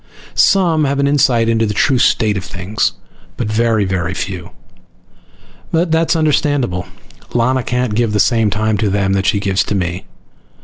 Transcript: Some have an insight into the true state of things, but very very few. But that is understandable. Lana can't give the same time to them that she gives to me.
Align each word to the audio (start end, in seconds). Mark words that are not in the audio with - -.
Some 0.33 0.85
have 0.85 0.97
an 0.97 1.05
insight 1.07 1.47
into 1.47 1.67
the 1.67 1.75
true 1.75 1.99
state 1.99 2.35
of 2.35 2.43
things, 2.43 2.93
but 3.37 3.45
very 3.45 3.85
very 3.85 4.15
few. 4.15 4.49
But 5.71 5.91
that 5.91 6.09
is 6.09 6.15
understandable. 6.15 6.87
Lana 7.35 7.61
can't 7.61 7.93
give 7.93 8.11
the 8.11 8.19
same 8.19 8.49
time 8.49 8.79
to 8.79 8.89
them 8.89 9.13
that 9.13 9.27
she 9.27 9.39
gives 9.39 9.63
to 9.65 9.75
me. 9.75 10.05